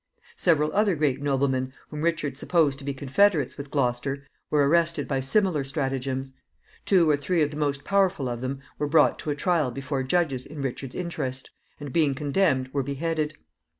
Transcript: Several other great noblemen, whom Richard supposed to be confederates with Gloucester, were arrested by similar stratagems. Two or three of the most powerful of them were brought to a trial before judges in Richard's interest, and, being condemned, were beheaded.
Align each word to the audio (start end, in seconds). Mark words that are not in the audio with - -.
Several 0.35 0.71
other 0.73 0.95
great 0.95 1.21
noblemen, 1.21 1.73
whom 1.89 2.01
Richard 2.01 2.35
supposed 2.35 2.79
to 2.79 2.83
be 2.83 2.91
confederates 2.91 3.55
with 3.55 3.69
Gloucester, 3.69 4.25
were 4.49 4.67
arrested 4.67 5.07
by 5.07 5.19
similar 5.19 5.63
stratagems. 5.63 6.33
Two 6.85 7.07
or 7.07 7.15
three 7.15 7.43
of 7.43 7.51
the 7.51 7.57
most 7.57 7.83
powerful 7.83 8.27
of 8.27 8.41
them 8.41 8.61
were 8.79 8.87
brought 8.87 9.19
to 9.19 9.29
a 9.29 9.35
trial 9.35 9.69
before 9.69 10.01
judges 10.01 10.43
in 10.43 10.59
Richard's 10.59 10.95
interest, 10.95 11.51
and, 11.79 11.93
being 11.93 12.15
condemned, 12.15 12.73
were 12.73 12.81
beheaded. 12.81 13.35